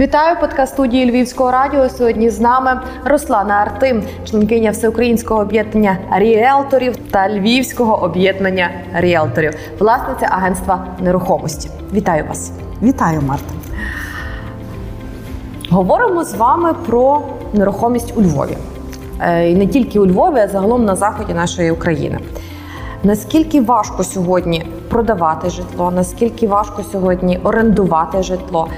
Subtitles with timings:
[0.00, 1.88] Вітаю подкаст студії Львівського радіо.
[1.88, 10.86] Сьогодні з нами Руслана Артим, членкиня всеукраїнського об'єднання ріелторів та Львівського об'єднання ріелторів, власниця агентства
[11.00, 11.70] нерухомості.
[11.92, 12.52] Вітаю вас!
[12.82, 13.54] Вітаю, Марта.
[15.70, 17.22] Говоримо з вами про
[17.52, 18.56] нерухомість у Львові.
[19.20, 22.18] Е, і не тільки у Львові, а загалом на заході нашої України.
[23.04, 25.90] Наскільки важко сьогодні продавати житло?
[25.90, 28.68] Наскільки важко сьогодні орендувати житло?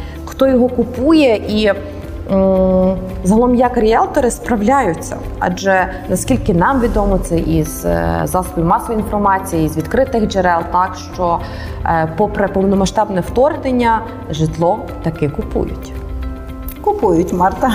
[0.43, 1.73] Хто його купує і
[3.25, 5.17] загалом як ріелтори справляються?
[5.39, 11.41] Адже наскільки нам відомо це із е, засобів масової інформації, з відкритих джерел, так що,
[11.86, 15.93] е, попри повномасштабне вторгнення, житло таки купують.
[16.81, 17.72] Купують Марта.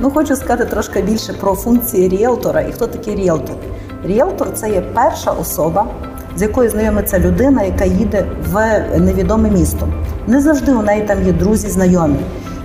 [0.00, 3.56] Ну, хочу сказати трошки більше про функції ріелтора і хто такий ріелтор.
[4.04, 5.86] Ріелтор це є перша особа,
[6.36, 9.88] з якою знайомиться людина, яка їде в невідоме місто.
[10.26, 12.18] Не завжди у неї там є друзі, знайомі.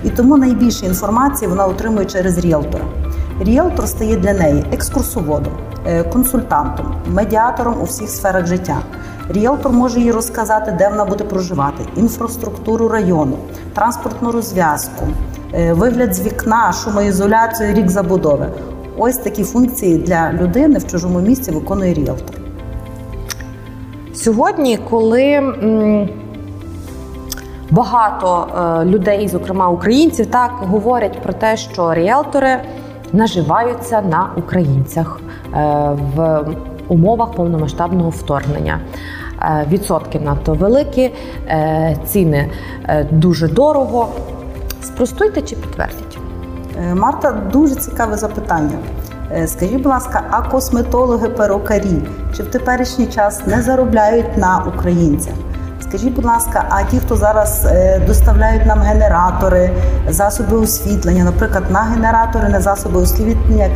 [0.04, 2.84] І тому найбільше інформації вона отримує через ріелтора.
[3.40, 5.52] Ріелтор стає для неї екскурсоводом,
[5.86, 8.78] е, консультантом, медіатором у всіх сферах життя.
[9.28, 13.36] Ріелтор може їй розказати, де вона буде проживати, інфраструктуру району,
[13.74, 15.06] транспортну розв'язку,
[15.54, 18.46] е, вигляд з вікна, шумоізоляцію, рік забудови.
[18.98, 22.36] Ось такі функції для людини в чужому місці виконує ріелтор.
[24.14, 25.40] Сьогодні, коли
[27.72, 32.60] багато е, людей, зокрема українців, так говорять про те, що ріелтори
[33.12, 35.56] наживаються на українцях е,
[36.16, 36.44] в
[36.88, 38.80] умовах повномасштабного вторгнення.
[39.42, 41.10] Е, Відсотки надто великі,
[42.06, 42.50] ціни
[43.10, 44.08] дуже дорого.
[44.82, 46.18] Спростуйте чи підтвердіть?
[46.94, 48.78] Марта, дуже цікаве запитання.
[49.46, 52.02] Скажіть, будь ласка, а косметологи перукарі
[52.36, 55.34] чи в теперішній час не заробляють на українцях?
[55.92, 59.70] Скажіть, будь ласка, а ті, хто зараз е, доставляють нам генератори,
[60.08, 63.68] засоби освітлення, наприклад, на генератори, на засоби освітлення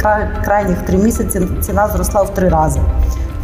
[0.45, 2.81] крайніх три місяці ціна зросла в три рази.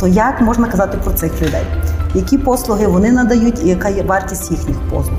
[0.00, 1.66] То як можна казати про цих людей?
[2.14, 5.18] Які послуги вони надають і яка є вартість їхніх послуг?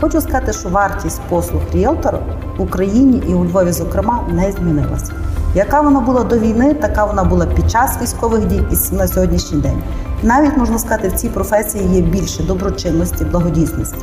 [0.00, 2.18] Хочу сказати, що вартість послуг ріелтора
[2.56, 5.12] в Україні і у Львові, зокрема, не змінилася.
[5.58, 9.60] Яка вона була до війни, така вона була під час військових дій і на сьогоднішній
[9.60, 9.82] день.
[10.22, 13.98] Навіть можна сказати, в цій професії є більше доброчинності, благодійсності,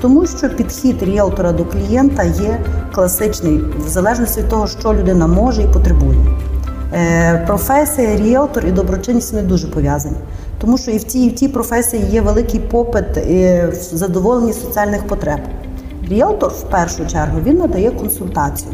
[0.00, 2.60] тому що підхід ріелтора до клієнта є
[2.94, 6.18] класичний, в залежності від того, що людина може і потребує.
[6.92, 10.16] Е, Професія ріелтор і доброчинність не дуже пов'язані,
[10.60, 14.52] тому що і в цій, і в тій професії є великий попит е, в задоволенні
[14.52, 15.40] соціальних потреб.
[16.08, 18.72] Ріелтор в першу чергу він надає консультацію.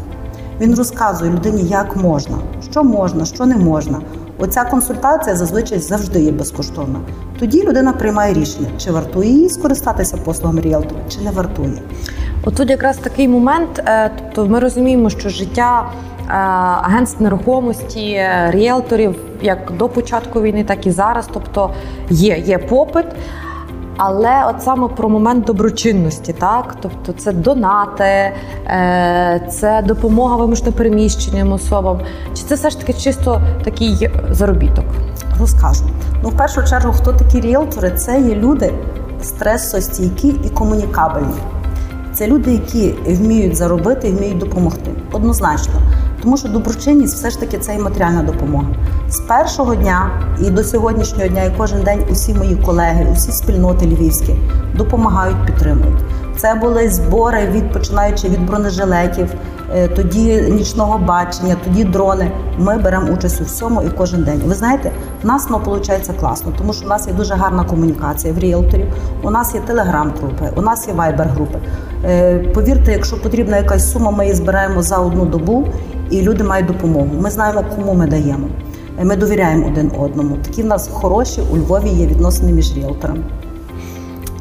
[0.61, 2.37] Він розказує людині, як можна,
[2.71, 4.01] що можна, що не можна.
[4.39, 6.99] Оця консультація зазвичай завжди є безкоштовна.
[7.39, 11.81] Тоді людина приймає рішення, чи вартує їй скористатися послугами ріелтора, чи не вартує.
[12.43, 13.79] От тут якраз такий момент.
[13.87, 15.89] е, Тобто ми розуміємо, що життя
[16.27, 16.31] е,
[16.83, 21.29] агентств нерухомості, е, ріелторів як до початку війни, так і зараз.
[21.33, 21.69] Тобто
[22.09, 23.05] є, є попит.
[23.97, 31.51] Але от саме про момент доброчинності, так тобто це донати, е, це допомога вимушено переміщеним
[31.51, 31.99] особам.
[32.33, 34.85] Чи це все ж таки чисто такий заробіток?
[35.39, 35.83] Розкажу.
[36.23, 37.91] Ну, в першу чергу, хто такі ріелтори?
[37.91, 38.73] Це є люди
[39.21, 41.35] стресостійкі і комунікабельні.
[42.13, 44.91] Це люди, які вміють заробити вміють допомогти.
[45.11, 45.73] Однозначно.
[46.25, 48.67] Тому що доброчинність все ж таки це і матеріальна допомога.
[49.09, 50.09] З першого дня
[50.41, 54.35] і до сьогоднішнього дня, і кожен день усі мої колеги, усі спільноти львівські
[54.77, 55.99] допомагають, підтримують.
[56.37, 59.33] Це були збори від починаючи від бронежилетів,
[59.75, 62.31] е, тоді нічного бачення, тоді дрони.
[62.57, 64.41] Ми беремо участь у всьому і кожен день.
[64.45, 64.91] Ви знаєте,
[65.23, 68.87] в нас воно виходить класно, тому що в нас є дуже гарна комунікація в ріелторів.
[69.23, 71.59] У нас є телеграм-групи, у нас є вайбер-групи.
[72.05, 75.67] Е, Повірте, якщо потрібна якась сума, ми її збираємо за одну добу,
[76.09, 77.09] і люди мають допомогу.
[77.19, 78.47] Ми знаємо, кому ми даємо.
[79.03, 80.37] Ми довіряємо один одному.
[80.37, 83.23] Такі в нас хороші у Львові є відносини між ріелторами.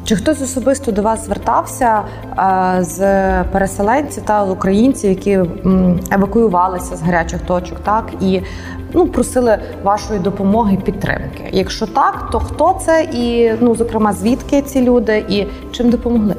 [0.05, 2.03] Чи хтось особисто до вас звертався
[2.39, 2.99] е, з
[3.45, 8.41] переселенців та з українців, які м, евакуювалися з гарячих точок, так і
[8.93, 11.49] ну просили вашої допомоги, підтримки?
[11.53, 16.34] Якщо так, то хто це і ну зокрема звідки ці люди і чим допомогли?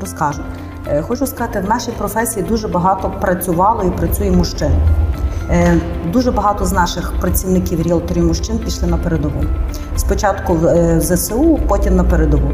[0.00, 0.42] Розкажу.
[0.88, 4.70] Е, Хочу сказати, в нашій професії дуже багато працювало і працює мужчин.
[5.50, 5.74] Е,
[6.12, 9.44] Дуже багато з наших працівників ріелторів мужчин пішли на передову.
[9.96, 12.50] Спочатку в е, ЗСУ, потім на передову.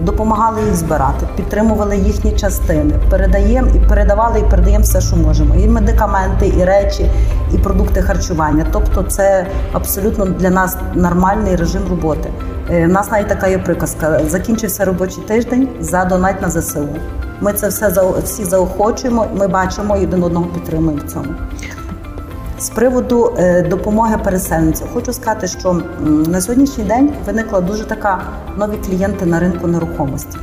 [0.00, 5.54] Допомагали їх збирати, підтримували їхні частини, передаємо і передавали і передаємо все, що можемо.
[5.54, 7.10] І медикаменти, і речі,
[7.54, 8.66] і продукти харчування.
[8.72, 12.30] Тобто, це абсолютно для нас нормальний режим роботи.
[12.70, 16.88] У нас навіть така є приказка: закінчився робочий тиждень, задонать на ЗСУ.
[17.40, 21.34] Ми це все всі заохочуємо, ми бачимо і один одного підтримуємо в цьому.
[22.58, 28.22] З приводу е, допомоги переселенцям, хочу сказати, що на сьогоднішній день виникла дуже така
[28.56, 30.38] нові клієнти на ринку нерухомості.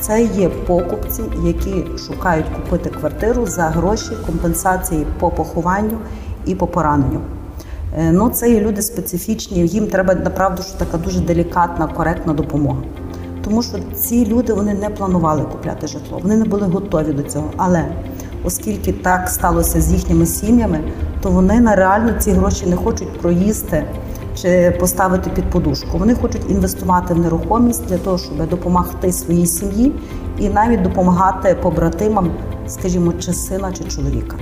[0.00, 5.98] Це є покупці, які шукають купити квартиру за гроші компенсації по похованню
[6.46, 7.20] і по пораненню.
[7.98, 12.82] Е, Ну, це є люди специфічні, їм треба направду, що така дуже делікатна, коректна допомога.
[13.44, 17.50] Тому що ці люди вони не планували купляти житло, вони не були готові до цього.
[17.56, 17.84] Але
[18.44, 20.80] оскільки так сталося з їхніми сім'ями,
[21.22, 23.84] то вони на реально ці гроші не хочуть проїсти
[24.36, 25.98] чи поставити під подушку.
[25.98, 29.92] Вони хочуть інвестувати в нерухомість для того, щоб допомогти своїй сім'ї
[30.38, 32.30] і навіть допомагати побратимам,
[32.66, 34.36] скажімо, чи сина, чи чоловіка.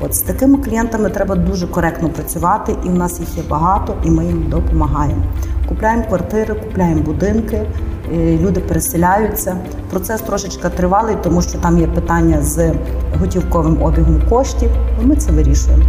[0.00, 4.10] От з такими клієнтами треба дуже коректно працювати, і в нас їх є багато, і
[4.10, 5.22] ми їм допомагаємо.
[5.68, 7.66] Купляємо квартири, купляємо будинки,
[8.12, 9.56] люди переселяються.
[9.90, 12.72] Процес трошечки тривалий, тому що там є питання з
[13.20, 14.70] готівковим обігом коштів.
[15.02, 15.82] і Ми це вирішуємо.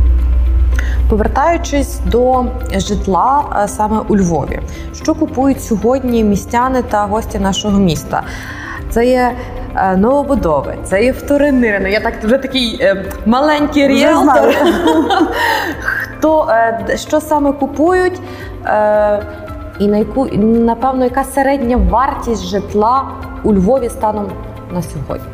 [1.10, 2.46] Повертаючись до
[2.78, 4.60] житла е, саме у Львові,
[4.94, 8.24] що купують сьогодні містяни та гості нашого міста?
[8.90, 9.32] Це є
[9.76, 11.92] е, новобудови, це є вторинний ринок.
[11.92, 14.56] Я так вже такий е, маленький ріелтор.
[15.82, 18.22] Хто е, що саме купують?
[19.80, 23.04] І на яку напевно, яка середня вартість житла
[23.44, 24.26] у Львові станом
[24.74, 25.28] на сьогодні?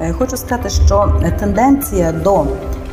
[0.00, 2.44] Е, Хочу сказати, що тенденція до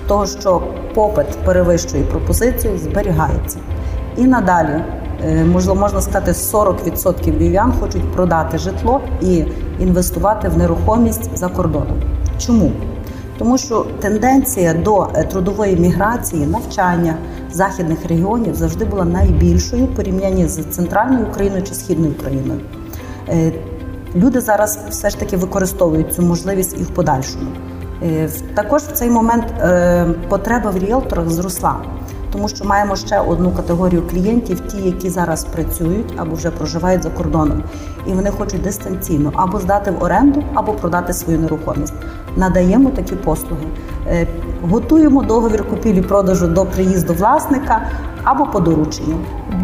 [0.07, 0.62] того, що
[0.94, 3.57] попит перевищує пропозицію, зберігається.
[4.18, 4.83] І надалі,
[5.25, 9.45] е, можливо, можна сказати, 40% львів'ян хочуть продати житло і
[9.80, 12.01] інвестувати в нерухомість за кордоном.
[12.39, 12.71] Чому?
[13.38, 17.15] Тому що тенденція до е, трудової міграції, навчання
[17.51, 22.59] західних регіонів завжди була найбільшою в з центральною Україною чи східною Україною.
[23.30, 23.51] Е,
[24.15, 27.45] Люди зараз все ж таки використовують цю можливість і в подальшому.
[28.03, 29.45] Е, Також в цей момент
[30.30, 31.75] потреба в ріелторах зросла,
[32.33, 37.09] тому що маємо ще одну категорію клієнтів, ті, які зараз працюють або вже проживають за
[37.09, 37.63] кордоном,
[38.06, 41.94] і вони хочуть дистанційно або здати в оренду, або продати свою нерухомість.
[42.35, 43.63] Надаємо такі послуги.
[44.07, 44.27] Е,
[44.69, 47.81] Готуємо договір купівлі-продажу до приїзду власника
[48.24, 49.15] або по дорученню.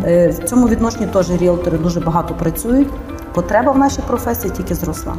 [0.06, 2.88] Е, В цьому відношенні теж ріелтори дуже багато працюють.
[3.34, 5.14] Потреба в нашій професії тільки зросла.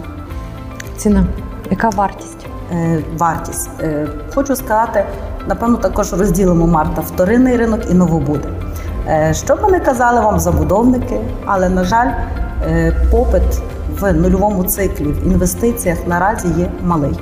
[0.97, 1.26] Ціна,
[1.70, 2.47] яка вартість?
[2.73, 3.71] Е, Вартість.
[3.81, 5.05] Е, Хочу сказати,
[5.49, 8.49] напевно, також розділимо Марта вторинний ринок і новобуди.
[9.09, 12.11] Е, Що б не казали вам забудовники, але на жаль,
[13.11, 13.43] попит
[14.01, 17.21] в нульовому циклі в інвестиціях наразі є малий.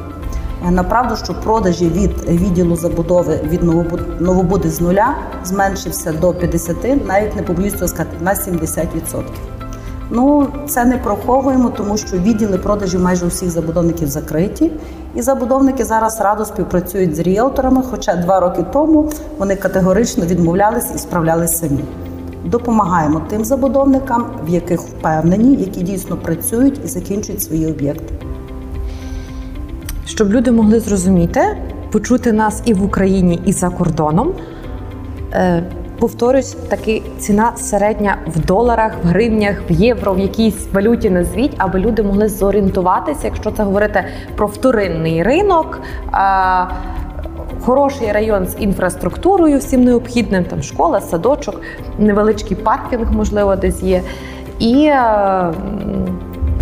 [0.70, 5.14] Направду, що продажі від відділу забудови від новобуд- новобуди з нуля
[5.44, 9.22] зменшився до 50, навіть не побоюсь цього сказати, на 70%.
[10.10, 14.72] Ну, це не проховуємо, тому що відділи продажів майже усіх забудовників закриті,
[15.14, 20.98] і забудовники зараз радо співпрацюють з ріелторами, хоча два роки тому вони категорично відмовлялись і
[20.98, 21.84] справлялись самі.
[22.44, 28.14] Допомагаємо тим забудовникам, в яких впевнені, які дійсно працюють і закінчують свої об'єкти.
[30.06, 31.40] Щоб люди могли зрозуміти,
[31.92, 34.32] почути нас і в Україні, і за кордоном.
[35.98, 41.78] Повторюсь, таки ціна середня в доларах, в гривнях, в євро, в якійсь валюті назвіть, аби
[41.78, 44.04] люди могли зорієнтуватися, якщо це говорити
[44.36, 45.80] про вторинний ринок.
[46.14, 46.66] Е,
[47.64, 51.60] Хороший район з інфраструктурою, всім необхідним, там школа, садочок,
[51.98, 54.02] невеличкий паркінг, можливо, десь є,
[54.58, 54.90] і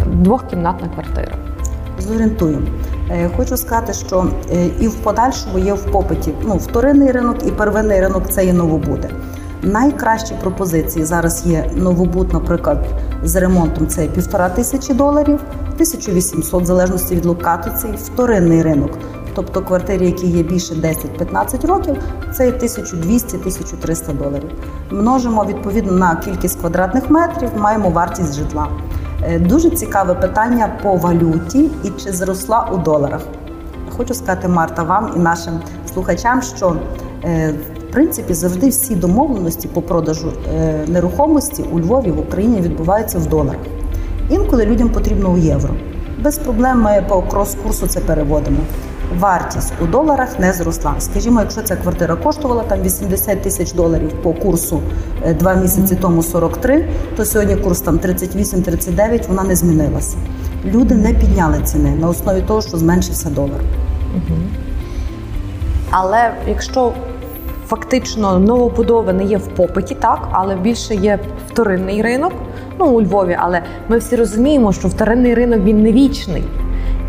[0.06, 1.32] двохкімнатна квартира.
[1.98, 2.66] Зорієнтуємо.
[3.10, 7.50] Е, Хочу сказати, що е, і в подальшому є в попиті ну, вторинний ринок і
[7.50, 9.10] первинний ринок це є новобуди.
[9.62, 12.86] Найкращі пропозиції зараз є новобуд, наприклад,
[13.22, 15.40] з ремонтом це півтора тисячі доларів,
[15.74, 18.90] 1800 в залежності від локації, вторинний ринок.
[19.34, 21.96] Тобто квартири, які є більше 10-15 років,
[22.32, 24.50] це є 1200-1300 доларів.
[24.90, 28.68] Множимо відповідно на кількість квадратних метрів, маємо вартість житла.
[29.22, 33.20] Е, Дуже цікаве питання по валюті і чи зросла у доларах.
[33.96, 35.60] Хочу сказати, Марта, вам і нашим
[35.94, 36.76] слухачам, що
[37.24, 43.18] е, в принципі завжди всі домовленості по продажу е, нерухомості у Львові в Україні відбуваються
[43.18, 43.60] в доларах.
[44.30, 45.74] Інколи людям потрібно у євро.
[46.22, 48.58] Без проблем ми по крос-курсу це переводимо.
[49.14, 50.94] Вартість у доларах не зросла.
[50.98, 54.82] Скажімо, якщо ця квартира коштувала там 80 тисяч доларів по курсу
[55.24, 60.16] е, два місяці тому 43, то сьогодні курс там 38-39, вона не змінилася.
[60.64, 63.60] Люди не підняли ціни на основі того, що зменшився долар.
[65.90, 66.92] Але якщо
[67.66, 72.32] фактично новобудови не є в попиті, так, але більше є вторинний ринок,
[72.78, 76.44] ну у Львові, але ми всі розуміємо, що вторинний ринок він не вічний.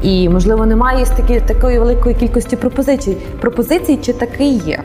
[0.07, 3.17] І можливо немає такі, такої великої кількості пропозицій.
[3.39, 4.83] Пропозицій чи такий є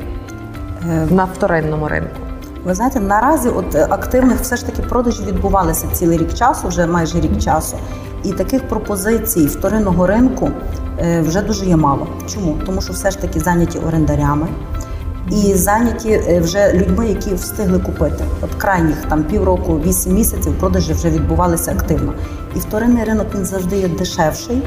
[0.91, 2.17] Е, на вторинному ринку?
[2.64, 6.87] Ви знаєте, наразі от е, активних все ж таки продажі відбувалися цілий рік часу, вже
[6.87, 7.76] майже рік часу.
[8.25, 10.50] І таких пропозицій вторинного ринку
[10.99, 12.07] е, вже дуже є мало.
[12.35, 12.57] Чому?
[12.67, 14.47] Тому що все ж таки зайняті орендарями
[15.31, 18.25] і зайняті вже людьми, які встигли купити.
[18.41, 22.12] От крайніх там півроку, вісім місяців продажі вже відбувалися активно.
[22.57, 24.62] І вторинний ринок він завжди є дешевший.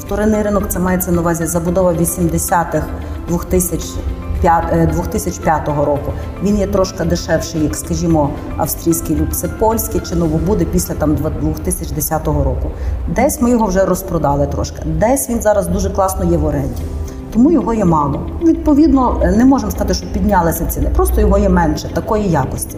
[0.00, 2.82] Вторинний ринок це мається на увазі забудова 80-х,
[3.28, 4.00] 2000
[4.92, 6.12] 2005 року.
[6.42, 12.70] Він є трошки дешевший, як, скажімо, австрійський люд, польський чи новобуди після там 2010 року.
[13.08, 16.82] Десь ми його вже розпродали трошки, десь він зараз дуже класно є в оренді.
[17.32, 18.26] Тому його є мало.
[18.44, 22.76] Відповідно, не можемо сказати, що піднялися ціни, просто його є менше такої якості.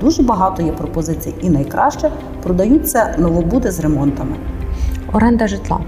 [0.00, 2.10] Дуже багато є пропозицій, і найкраще
[2.42, 4.36] продаються новобуди з ремонтами.
[5.12, 5.80] Оренда житла.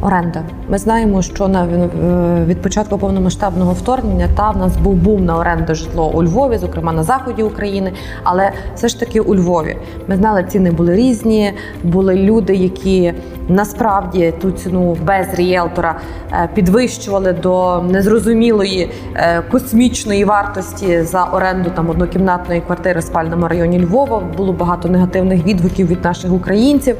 [0.00, 0.42] Оренда.
[0.68, 5.38] Ми знаємо, що на е, від початку повномасштабного вторгнення та в нас був бум на
[5.38, 9.76] оренду житло у Львові, зокрема на заході України, але все ж таки у Львові.
[10.08, 11.52] Ми знали, ціни були різні.
[11.84, 13.12] Були люди, які
[13.48, 16.00] насправді ту ціну без рієлтора
[16.32, 23.80] е, підвищували до незрозумілої е, космічної вартості за оренду там однокімнатної квартири в спальному районі
[23.84, 24.22] Львова.
[24.36, 26.96] Було багато негативних відгуків від наших українців.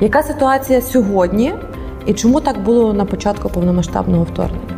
[0.00, 1.54] Яка ситуація сьогодні?
[2.08, 4.74] І чому так було на початку повномасштабного вторгнення?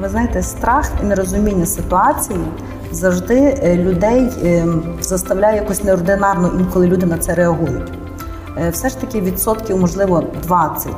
[0.00, 2.38] Ви знаєте, страх і нерозуміння ситуації
[2.92, 4.28] завжди е, людей
[5.00, 7.92] заставляє якось неординарно, інколи люди на це реагують.
[8.58, 10.92] Е, все ж таки відсотків, можливо, 20.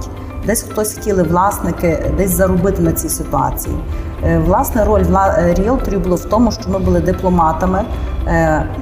[0.46, 3.76] Десь хтось хотіли власники десь заробити на цій ситуації.
[4.24, 5.04] Е, власне, роль
[5.38, 7.84] ріелторів було в тому, що ми були дипломатами,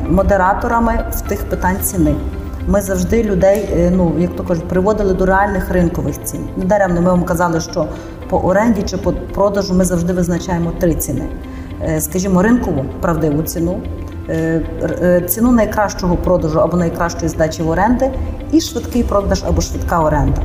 [0.09, 2.15] модераторами в тих питань ціни.
[2.67, 6.41] Ми завжди людей, е, ну як то кажуть, приводили до реальних ринкових цін.
[6.57, 7.87] Недаремно ми вам казали, що
[8.29, 11.25] по оренді чи по продажу ми завжди визначаємо три ціни.
[11.83, 13.81] Е, скажімо, ринкову правдиву ціну,
[14.29, 18.11] е, ціну найкращого продажу або найкращої здачі в оренди,
[18.53, 20.43] і швидкий продаж або швидка оренда.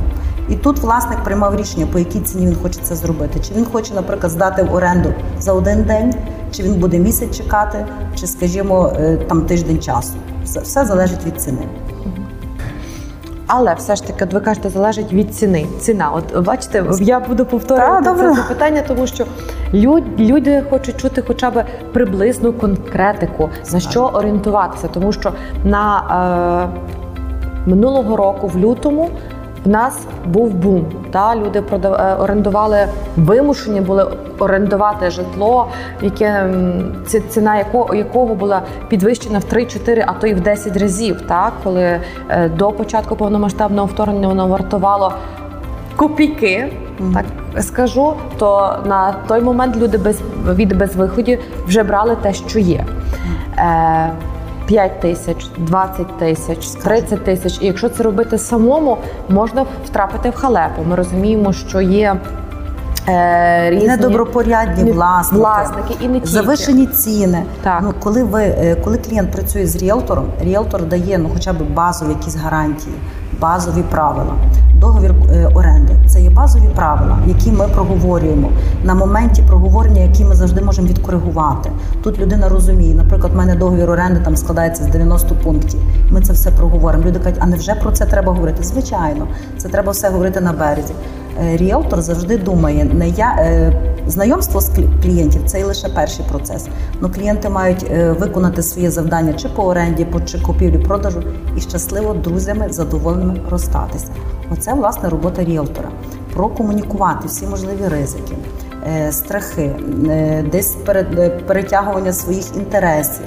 [0.48, 3.40] І тут власник приймав рішення, по якій ціні він хоче це зробити.
[3.40, 6.14] Чи він хоче, наприклад, здати в оренду за один день,
[6.52, 8.92] чи він буде місяць чекати, чи, скажімо,
[9.28, 10.14] там тиждень часу.
[10.44, 11.68] Все залежить від ціни.
[13.48, 15.66] Але все ж таки, от ви кажете, залежить від ціни.
[15.80, 19.24] Ціна, от бачите, я буду повторювати Та, це запитання, тому що
[20.18, 25.32] люди хочуть чути хоча б приблизну конкретику, на що орієнтуватися, тому що
[25.64, 26.70] на
[27.66, 29.10] е, минулого року в лютому
[29.64, 30.84] в нас був бум.
[31.10, 34.06] Та люди продав е, орендували вимушені були
[34.38, 35.68] орендувати житло,
[36.02, 36.50] яке
[37.28, 41.20] ціна якого якого була підвищена в 3-4, а то й в 10 разів.
[41.20, 45.12] Так, коли е, до початку повномасштабного вторгнення воно вартувало
[45.96, 46.72] копійки.
[47.14, 47.24] Так
[47.62, 50.20] скажу, то на той момент люди без
[50.54, 52.84] від безвиходів вже брали те, що є.
[53.58, 54.10] Е,
[54.68, 57.58] 5 тисяч, 20 тисяч, 30 тисяч.
[57.60, 58.98] І якщо це робити самому,
[59.28, 60.82] можна втрапити в халепу.
[60.88, 62.16] Ми розуміємо, що є.
[63.08, 66.26] Е, різні недобропорядні власники, власники і не тільки.
[66.26, 67.42] завишені ціни.
[67.62, 67.80] Так.
[67.82, 72.08] Ну коли ви е, коли клієнт працює з ріелтором, ріелтор дає ну хоча б базові
[72.08, 72.94] якісь гарантії,
[73.40, 74.34] базові правила.
[74.74, 78.50] Договір е, оренди це є базові правила, які ми проговорюємо
[78.84, 81.70] на моменті проговорення, які ми завжди можемо відкоригувати.
[82.02, 85.80] Тут людина розуміє, наприклад, в мене договір оренди там складається з 90 пунктів.
[86.10, 87.04] Ми це все проговоримо.
[87.04, 88.62] Люди кажуть, а не вже про це треба говорити?
[88.64, 89.26] Звичайно,
[89.56, 90.94] це треба все говорити на березі.
[91.42, 93.72] Е, ріелтор завжди думає, не я е,
[94.06, 94.70] знайомство з
[95.02, 96.66] клієнтів це і лише перший процес.
[97.00, 101.22] Ну клієнти мають е, виконати своє завдання чи по оренді, чи купівлі продажу
[101.56, 104.06] і щасливо друзями задоволеними розстатися.
[104.50, 105.88] Оце власне робота ріелтора.
[106.34, 108.34] Прокомунікувати всі можливі ризики,
[109.10, 109.70] страхи,
[110.52, 110.76] десь
[111.46, 113.24] перетягування своїх інтересів.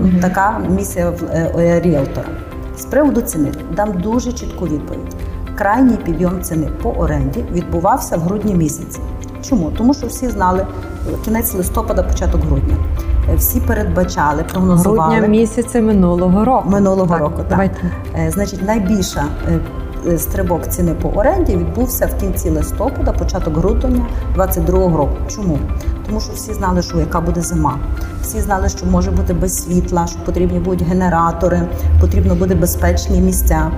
[0.00, 0.20] Mm-hmm.
[0.20, 1.12] Така місія
[1.82, 2.28] ріелтора.
[2.78, 5.16] З приводу ціни дам дуже чітку відповідь
[5.62, 9.00] крайній підйом ціни по оренді відбувався в грудні місяці.
[9.48, 9.70] Чому?
[9.70, 10.66] Тому що всі знали
[11.24, 12.76] кінець листопада, початок грудня.
[13.32, 16.70] Е, всі передбачали, прогнозували грудня місяця минулого року.
[16.70, 17.46] Минулого так, року, так.
[17.48, 17.80] Давайте.
[18.18, 19.24] Е, значить, найбільша
[20.06, 25.16] е, стрибок ціни по оренді відбувся в кінці листопада, початок грудня 22-го року.
[25.28, 25.58] Чому?
[26.06, 27.78] Тому що всі знали, що яка буде зима.
[28.22, 31.62] Всі знали, що може бути без світла, що потрібні будуть генератори,
[32.00, 33.70] потрібно буде безпечні місця.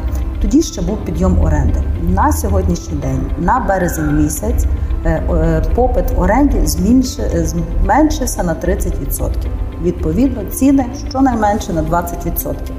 [0.44, 1.82] Тоді ще був підйом оренди.
[2.08, 4.64] На сьогоднішній день, на березень місяць,
[5.04, 9.50] е, е, попит оренді зменшився на 30%.
[9.82, 12.72] Відповідно, ціни щонайменше на 20%.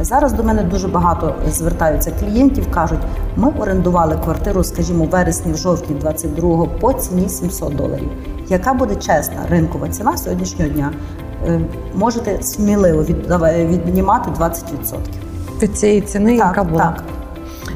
[0.00, 3.00] Зараз до мене дуже багато звертаються клієнтів, кажуть,
[3.36, 8.10] ми орендували квартиру, скажімо, в вересні, в жовтні 22-го по ціні 700 доларів.
[8.48, 10.92] Яка буде чесна ринкова ціна сьогоднішнього дня?
[11.46, 11.60] Е,
[11.94, 15.27] Можете сміливо віднімати 20%.
[15.62, 16.82] Від цієї ціни, яка була.
[16.82, 17.02] так.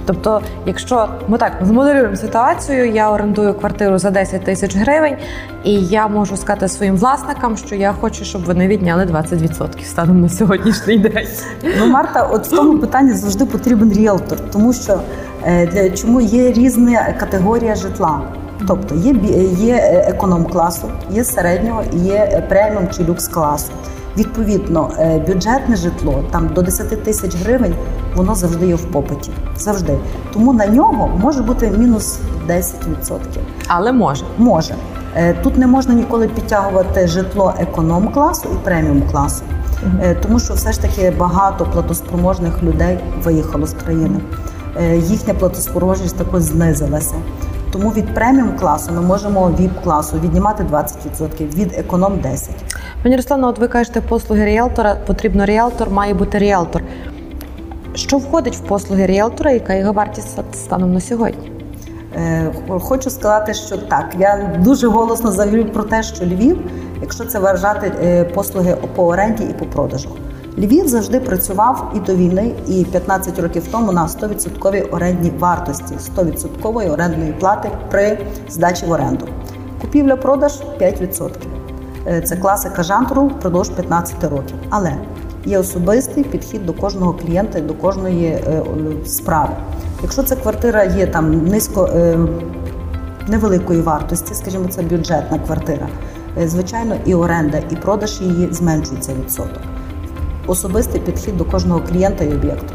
[0.07, 5.17] Тобто, якщо ми так змоделюємо ситуацію, я орендую квартиру за 10 тисяч гривень,
[5.65, 10.29] і я можу сказати своїм власникам, що я хочу, щоб вони відняли 20% станом на
[10.29, 11.27] сьогоднішній день.
[11.79, 15.01] Ну, Марта, от в тому питанні завжди потрібен ріелтор, тому що
[15.45, 18.21] е, для чому є різна категорія житла.
[18.69, 19.15] Тобто є
[19.59, 23.73] є е, економ класу, є середнього, є преміум чи люкс класу.
[24.17, 27.75] Відповідно, е, бюджетне житло там до 10 тисяч гривень,
[28.17, 29.31] воно завжди є в попиті.
[29.57, 29.99] Завжди.
[30.33, 33.19] Тому на нього може бути мінус 10%.
[33.67, 34.25] Але може.
[34.39, 34.75] Може.
[35.17, 39.43] Е, Тут не можна ніколи підтягувати житло економ класу і преміум класу,
[40.03, 44.21] Е, тому що все ж таки багато платоспроможних людей виїхало з країни.
[44.97, 47.15] Їхня платоспроможність також знизилася.
[47.73, 52.51] Тому від преміум класу ми можемо віп класу віднімати 20%, від економ 10%.
[53.03, 56.83] Пані Руслано, от ви кажете, послуги ріелтора, потрібно ріелтор, має бути ріелтор.
[57.95, 61.53] Що входить в послуги ріелтора, яка його вартість станом на сьогодні?
[62.17, 64.15] Е, Хочу сказати, що так.
[64.19, 69.45] Я дуже голосно заявлю про те, що Львів, якщо це вважати е, послуги по оренді
[69.45, 70.09] і по продажу.
[70.59, 76.93] Львів завжди працював і до війни, і 15 років тому на 100% орендній вартості, 100%
[76.93, 78.19] орендної плати при
[78.49, 79.27] здачі в оренду.
[79.81, 81.31] Купівля-продаж 5%.
[82.07, 84.57] Е, Це класика жанру впродовж 15 років.
[84.71, 84.95] Але
[85.45, 88.63] є особистий підхід до кожного клієнта і до кожної е,
[89.07, 89.53] справи.
[90.03, 92.19] Якщо ця квартира є там низько е,
[93.29, 95.89] невеликої вартості, скажімо, це бюджетна квартира,
[96.47, 99.61] звичайно, і оренда, і продаж її зменшується відсоток.
[100.47, 102.75] Особистий підхід до кожного клієнта і об'єкту.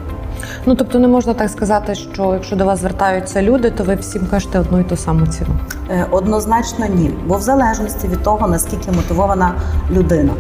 [0.66, 4.28] Ну тобто не можна так сказати, що якщо до вас звертаються люди, то ви всім
[4.32, 5.50] кажете одну і ту саму ціну.
[5.90, 9.52] Е, Однозначно ні, бо в залежності від того, наскільки мотивована
[9.92, 10.34] людина,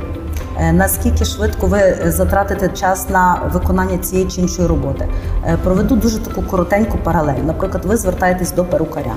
[0.59, 5.07] е, наскільки швидко ви затратите час на виконання цієї чи іншої роботи.
[5.45, 7.43] Е, Проведу дуже таку коротеньку паралель.
[7.45, 9.13] Наприклад, ви звертаєтесь до перукаря,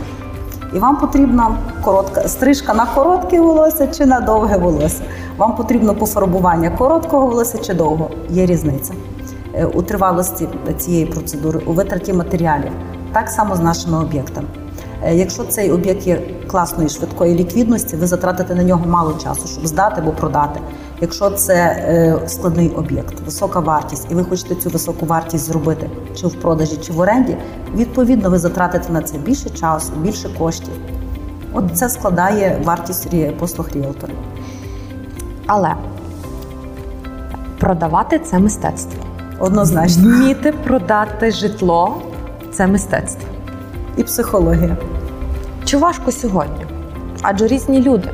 [0.73, 5.03] і вам потрібна коротка стрижка на коротке волосся чи на довге волосся.
[5.37, 8.11] Вам потрібно пофарбування короткого волосся чи довго.
[8.29, 8.93] Є різниця
[9.55, 12.71] е, у тривалості цієї процедури, у витраті матеріалів.
[13.13, 14.47] Так само з нашими об'єктами.
[15.03, 19.67] Е, Якщо цей об'єкт є класної швидкої ліквідності, ви затратите на нього мало часу, щоб
[19.67, 20.61] здати або продати.
[21.01, 26.27] Якщо це е, складний об'єкт, висока вартість, і ви хочете цю високу вартість зробити чи
[26.27, 27.37] в продажі, чи в оренді,
[27.75, 30.73] відповідно ви затратите на це більше часу, більше коштів.
[31.53, 34.13] От це складає вартість послуг ріелтора.
[35.47, 35.75] Але
[37.59, 39.05] продавати це мистецтво.
[39.39, 40.03] Однозначно.
[40.03, 41.97] Вміти продати житло
[42.53, 43.29] це мистецтво.
[43.97, 44.77] І психологія.
[45.65, 46.67] Чи важко сьогодні?
[47.23, 48.11] Адже різні люди.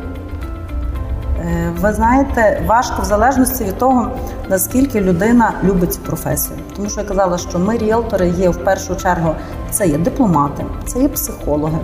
[1.47, 4.11] Е, Ви знаєте, важко в залежності від того,
[4.49, 6.59] наскільки людина любить цю професію.
[6.77, 9.35] Тому що я казала, що ми, ріелтори, є в першу чергу
[9.71, 11.79] це є дипломати, це є психологи.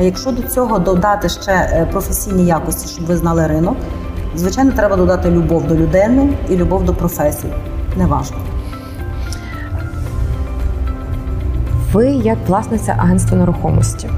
[0.00, 3.76] Якщо до цього додати ще е, професійні якості, щоб ви знали ринок,
[4.36, 7.52] звичайно, треба додати любов до людини і любов до професії.
[7.96, 8.36] Не важко.
[11.92, 14.10] Ви як власниця агентства нерухомості.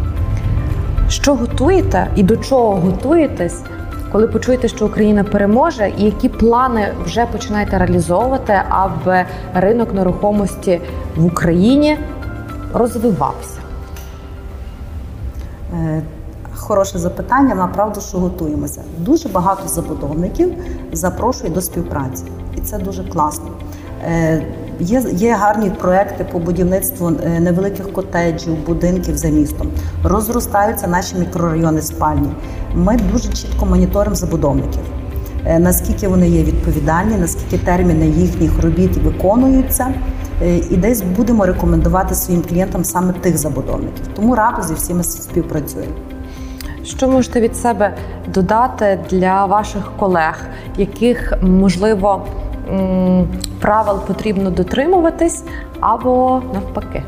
[1.09, 3.62] Що готуєте і до чого готуєтесь,
[4.12, 10.80] коли почуєте, що Україна переможе, і які плани вже починаєте реалізовувати, аби ринок нерухомості
[11.16, 11.98] в Україні
[12.74, 13.60] розвивався?
[15.74, 16.02] Е,
[16.54, 17.54] Хороше запитання.
[17.54, 18.82] Направду, що готуємося.
[18.98, 20.54] Дуже багато забудовників
[20.92, 22.24] запрошують до співпраці,
[22.56, 23.48] і це дуже класно.
[24.80, 29.70] Є, є гарні проекти по будівництву е, невеликих котеджів, будинків за містом.
[30.04, 32.28] Розростаються наші мікрорайони спальні.
[32.74, 34.82] Ми дуже чітко моніторимо забудовників.
[35.46, 39.94] Е, Наскільки вони є відповідальні, наскільки терміни їхніх робіт виконуються,
[40.42, 44.06] Е, і десь будемо рекомендувати своїм клієнтам саме тих забудовників.
[44.16, 45.92] Тому радо зі всіма співпрацюємо.
[46.84, 47.94] Що можете від себе
[48.34, 52.26] додати для ваших колег, яких можливо
[53.61, 55.44] правил потрібно дотримуватись,
[55.81, 57.02] або навпаки?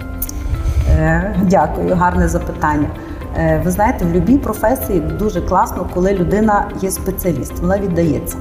[0.90, 2.88] Е, Дякую, гарне запитання.
[3.38, 8.36] Е, Ви знаєте, в будь-якій професії дуже класно, коли людина є спеціаліст, вона віддається.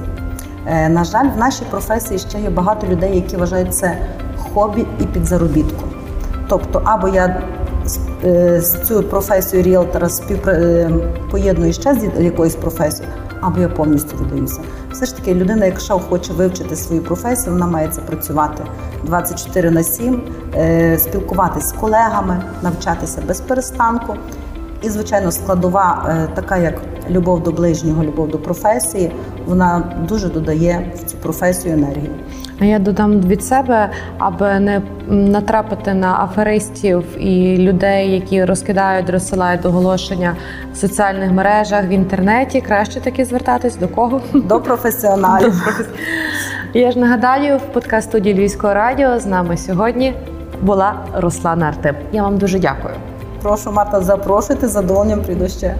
[0.66, 3.96] Е, На жаль, в нашій професії ще є багато людей, які вважають це
[4.54, 5.88] хобі і підзаробітком.
[6.48, 7.42] Тобто, або я
[8.58, 10.08] з- цю професію ріелтора
[11.30, 14.60] поєдную ще з якоюсь професією, або я повністю віддаюся.
[14.92, 18.64] Все ж таки, людина, якщо хоче вивчити свою професію, вона має це працювати
[19.04, 20.22] 24 на 7,
[20.54, 24.16] е, спілкуватися з колегами, навчатися без перестанку.
[24.82, 26.74] І, звичайно, складова, е, така як
[27.10, 29.12] любов до ближнього, любов до професії,
[29.46, 32.10] вона дуже додає в цю професію енергії.
[32.60, 39.66] А я додам від себе, аби не натрапити на аферистів і людей, які розкидають, розсилають
[39.66, 40.36] оголошення
[40.72, 42.60] в соціальних мережах в інтернеті.
[42.60, 44.20] Краще таки звертатись до кого?
[44.34, 45.84] До професіоналів.
[46.74, 50.14] Я ж нагадаю, в подкаст студії Львівського радіо з нами сьогодні
[50.62, 51.94] була Руслана Артем.
[52.12, 52.94] Я вам дуже дякую.
[53.42, 55.74] Прошу, Марта, запрошуйте, задоволенням прийду ще.